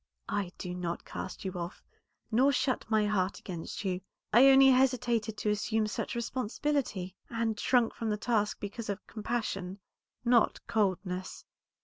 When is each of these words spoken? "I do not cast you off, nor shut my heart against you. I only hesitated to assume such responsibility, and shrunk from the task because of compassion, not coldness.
"I 0.29 0.51
do 0.57 0.73
not 0.73 1.05
cast 1.05 1.45
you 1.45 1.51
off, 1.53 1.83
nor 2.31 2.51
shut 2.51 2.89
my 2.89 3.05
heart 3.05 3.37
against 3.37 3.85
you. 3.85 4.01
I 4.33 4.47
only 4.49 4.71
hesitated 4.71 5.37
to 5.37 5.51
assume 5.51 5.85
such 5.85 6.15
responsibility, 6.15 7.15
and 7.29 7.59
shrunk 7.59 7.93
from 7.93 8.09
the 8.09 8.17
task 8.17 8.59
because 8.59 8.89
of 8.89 9.05
compassion, 9.05 9.77
not 10.25 10.59
coldness. 10.65 11.45